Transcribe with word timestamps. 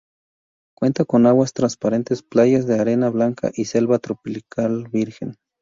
Cuenta 0.75 1.05
con 1.05 1.27
aguas 1.27 1.53
transparentes, 1.53 2.23
playas 2.23 2.65
de 2.65 2.79
arena 2.79 3.11
blanca 3.11 3.51
y 3.53 3.65
selva 3.65 3.99
tropical 3.99 4.87
virgen. 4.91 5.37